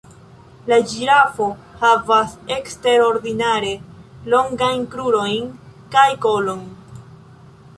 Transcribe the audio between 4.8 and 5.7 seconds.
krurojn